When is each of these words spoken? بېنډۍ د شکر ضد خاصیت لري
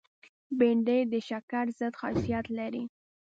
بېنډۍ 0.57 1.01
د 1.11 1.15
شکر 1.27 1.65
ضد 1.79 1.93
خاصیت 2.01 2.45
لري 2.57 2.83